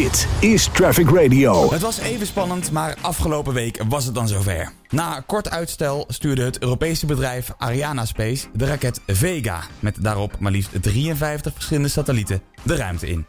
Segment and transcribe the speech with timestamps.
[0.00, 1.70] Dit is Traffic Radio.
[1.72, 4.72] Het was even spannend, maar afgelopen week was het dan zover.
[4.88, 10.52] Na kort uitstel stuurde het Europese bedrijf Ariana Space de raket Vega met daarop maar
[10.52, 13.26] liefst 53 verschillende satellieten de ruimte in.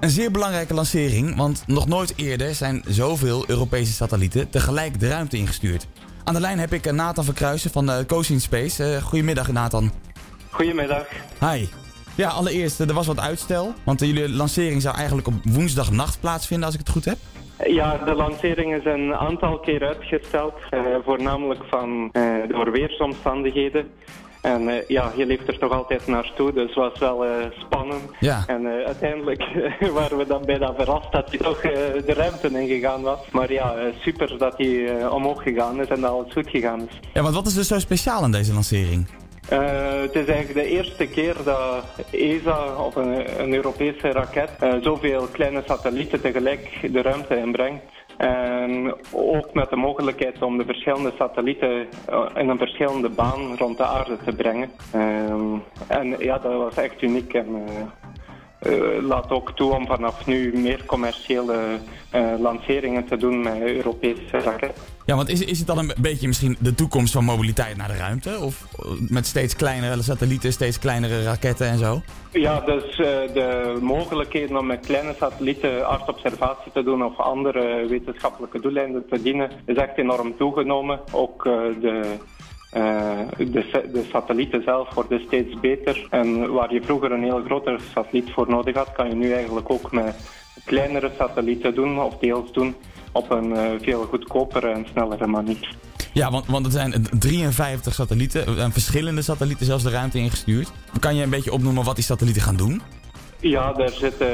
[0.00, 5.36] Een zeer belangrijke lancering, want nog nooit eerder zijn zoveel Europese satellieten tegelijk de ruimte
[5.36, 5.86] ingestuurd.
[6.24, 8.94] Aan de lijn heb ik Nathan Verkruisen van uh, Cosin Space.
[8.94, 9.92] Uh, goedemiddag Nathan.
[10.50, 11.06] Goedemiddag.
[11.40, 11.66] Hi.
[12.16, 13.74] Ja, allereerst, er was wat uitstel.
[13.84, 17.16] Want jullie lancering zou eigenlijk op woensdagnacht plaatsvinden, als ik het goed heb.
[17.66, 20.54] Ja, de lancering is een aantal keer uitgesteld.
[20.70, 23.90] Uh, voornamelijk van, uh, door weersomstandigheden.
[24.42, 27.24] En uh, ja, je leeft er toch altijd naartoe, dus het was wel
[27.58, 28.02] spannend.
[28.20, 28.44] Ja.
[28.46, 29.44] En uiteindelijk
[29.98, 33.18] waren we dan bijna verrast dat hij toch de ruimte ingegaan was.
[33.32, 36.98] Maar ja, super dat hij omhoog gegaan is en dat alles goed gegaan is.
[37.12, 39.06] Ja, want wat is er zo speciaal aan deze lancering?
[39.52, 44.74] Uh, het is eigenlijk de eerste keer dat ESA of een, een Europese raket uh,
[44.80, 47.82] zoveel kleine satellieten tegelijk de ruimte inbrengt.
[48.16, 53.76] En ook met de mogelijkheid om de verschillende satellieten uh, in een verschillende baan rond
[53.76, 54.70] de aarde te brengen.
[55.86, 57.34] en ja, dat was echt uniek.
[57.34, 57.66] En,
[59.02, 61.78] laat ook toe om vanaf nu meer commerciële
[62.38, 64.82] lanceringen te doen met Europese raketten.
[65.04, 67.96] Ja, want is, is het dan een beetje misschien de toekomst van mobiliteit naar de
[67.96, 68.38] ruimte?
[68.40, 68.66] Of
[69.08, 72.00] met steeds kleinere satellieten, steeds kleinere raketten en zo?
[72.32, 79.04] Ja, dus de mogelijkheden om met kleine satellieten aardobservatie te doen of andere wetenschappelijke doeleinden
[79.08, 81.00] te dienen is echt enorm toegenomen.
[81.12, 81.42] Ook
[81.80, 82.16] de
[82.76, 83.18] uh,
[83.52, 86.06] de, satellieten zelf worden steeds beter.
[86.10, 89.70] En waar je vroeger een heel grote satelliet voor nodig had, kan je nu eigenlijk
[89.70, 90.16] ook met
[90.64, 92.74] kleinere satellieten doen of deels doen
[93.12, 95.76] op een uh, veel goedkopere en snellere manier.
[96.12, 100.72] Ja, want, want er zijn 53 satellieten, en verschillende satellieten zelfs de ruimte ingestuurd.
[101.00, 102.82] Kan je een beetje opnoemen wat die satellieten gaan doen?
[103.40, 104.28] Ja, er zitten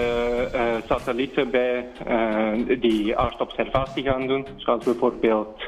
[0.54, 4.46] uh, satellieten bij uh, die aardobservatie gaan doen.
[4.56, 5.62] Zoals bijvoorbeeld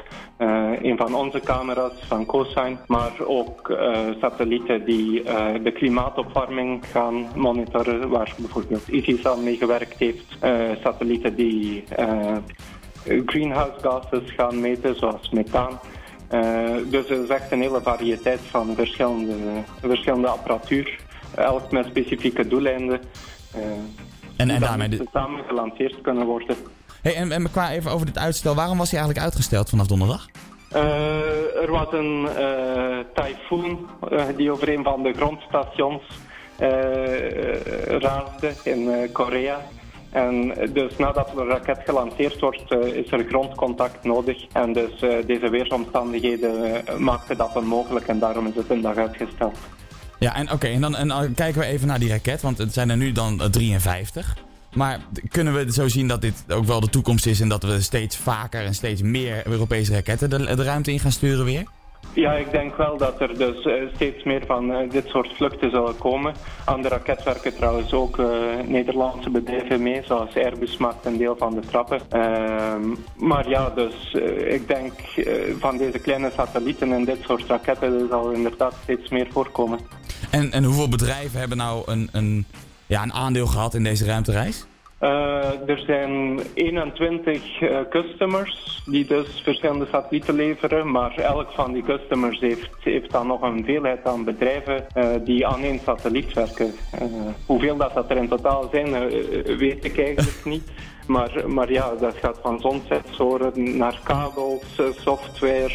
[0.81, 2.77] een van onze camera's van CoSign.
[2.87, 3.77] Maar ook
[4.19, 5.23] satellieten die
[5.63, 8.09] de klimaatopwarming gaan monitoren.
[8.09, 10.37] Waar bijvoorbeeld ICIS aan mee gewerkt heeft.
[10.83, 11.83] satellieten die
[13.25, 15.79] greenhouse gases gaan meten, zoals methaan.
[16.89, 19.35] Dus er is echt een hele variëteit van verschillende,
[19.81, 20.99] verschillende apparatuur,
[21.35, 22.99] elk met specifieke doeleinden.
[23.57, 23.63] Uh,
[24.37, 25.05] en, en daarmee de...
[25.13, 26.55] samen gelanceerd kunnen worden.
[27.01, 30.27] Hey, en, en qua even over dit uitstel, waarom was hij eigenlijk uitgesteld vanaf donderdag?
[30.73, 32.27] Uh, er was een
[33.13, 33.89] tyfoon
[34.35, 36.01] die over een van de grondstations
[37.87, 39.59] raasde in Korea.
[40.15, 44.45] En dus nadat de raket gelanceerd wordt, uh, is er grondcontact nodig.
[44.53, 48.95] En dus uh, deze weersomstandigheden uh, maakten dat onmogelijk en daarom is het een dag
[48.95, 49.57] uitgesteld.
[50.25, 52.89] Ja, en oké, en, dan, en kijken we even naar die raket, want het zijn
[52.89, 54.35] er nu dan 53.
[54.73, 54.99] Maar
[55.29, 58.17] kunnen we zo zien dat dit ook wel de toekomst is en dat we steeds
[58.17, 61.63] vaker en steeds meer Europese raketten de, ruimte in gaan sturen weer?
[62.13, 65.69] Ja, ik denk wel dat er dus uh, steeds meer van uh, dit soort vluchten
[65.69, 66.33] zullen komen.
[66.65, 68.21] Aan de raket werken trouwens ook
[68.65, 71.99] Nederlandse bedrijven mee, zoals Airbus maakt een deel van de trappen.
[72.09, 74.13] Ehm, maar ja, dus
[74.47, 74.93] ik denk
[75.59, 79.79] van deze kleine satellieten en dit soort raketten zal inderdaad steeds meer voorkomen.
[80.29, 82.45] En, en hoeveel bedrijven hebben nou een, een,
[82.85, 84.65] ja, een aandeel gehad in deze ruimtereis?
[85.01, 91.83] Uh, er zijn 21 uh, customers die dus verschillende satellieten leveren, maar elk van die
[91.83, 96.73] customers heeft, heeft dan nog een veelheid aan bedrijven uh, die aan één satelliet werken.
[97.45, 99.09] hoeveel dat, dat er in totaal zijn,
[99.57, 100.71] weet ik eigenlijk niet.
[101.07, 105.71] Maar, maar ja, dat gaat van zonsensoren naar kabels, software,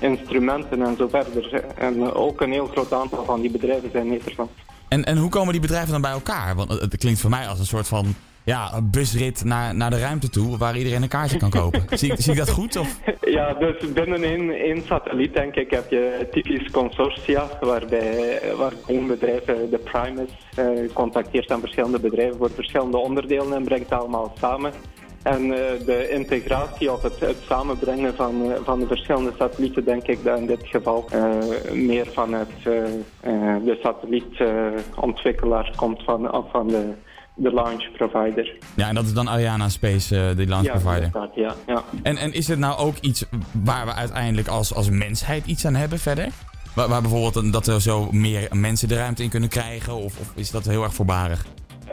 [0.00, 1.64] instrumenten en zo verder.
[1.74, 4.52] En ook een heel groot aantal van die bedrijven zijn Nederlands.
[4.88, 6.54] En, en hoe komen die bedrijven dan bij elkaar?
[6.54, 9.98] Want het klinkt voor mij als een soort van ja, een busrit naar, naar de
[9.98, 11.84] ruimte toe waar iedereen een kaartje kan kopen.
[11.98, 12.76] zie, zie ik dat goed?
[12.76, 12.98] Of?
[13.20, 19.06] Ja, dus binnen één, één satelliet denk ik heb je typisch consortia waarbij waar één
[19.06, 24.72] bedrijf, de Primus, eh, contacteert aan verschillende bedrijven voor verschillende onderdelen en brengt allemaal samen.
[25.22, 25.56] En uh,
[25.86, 30.38] de integratie of het, het samenbrengen van, uh, van de verschillende satellieten, denk ik dat
[30.38, 31.34] in dit geval uh,
[31.72, 36.92] meer vanuit de satellietontwikkelaar komt van, of van de,
[37.34, 38.56] de launch provider.
[38.76, 41.10] Ja, en dat is dan Ariana Space, de launch ja, provider.
[41.12, 41.82] Dat, ja, ja.
[42.02, 43.24] En, en is het nou ook iets
[43.64, 46.28] waar we uiteindelijk als, als mensheid iets aan hebben verder?
[46.74, 49.94] Waar, waar bijvoorbeeld dat er zo meer mensen de ruimte in kunnen krijgen?
[49.94, 51.44] Of, of is dat heel erg voorbarig?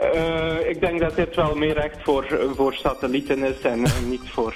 [0.02, 4.54] Uh, ik denk dat dit wel meer echt voor, voor satellieten is en niet voor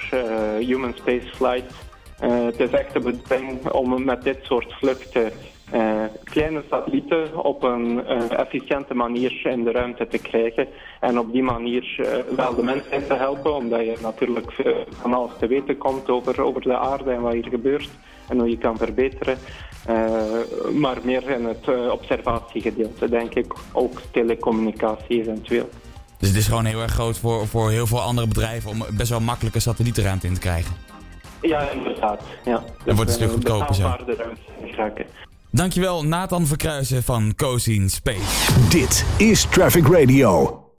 [0.58, 1.72] human spaceflight.
[2.20, 5.32] Het is echt de om met dit soort vluchten
[6.24, 10.68] kleine satellieten op een efficiënte manier in de ruimte te krijgen.
[11.00, 12.06] En op die manier
[12.36, 14.52] wel de mensen te helpen, omdat je natuurlijk
[14.90, 17.90] van alles te weten komt over, over de aarde en wat hier gebeurt
[18.28, 19.38] en hoe je kan verbeteren.
[20.74, 23.54] maar meer in het observatiegedeelte, denk ik.
[23.72, 25.68] Ook telecommunicatie eventueel.
[26.18, 29.10] Dus het is gewoon heel erg groot voor, voor heel veel andere bedrijven om best
[29.10, 30.74] wel makkelijke satellietenruimte in te krijgen.
[31.40, 32.22] Ja, inderdaad.
[32.44, 32.64] Ja.
[32.84, 33.96] Dan wordt het een stuk goedkoper zo.
[35.50, 38.52] Dankjewel Nathan Verkruisen van Cozine Space.
[38.70, 40.61] Dit is Traffic Radio.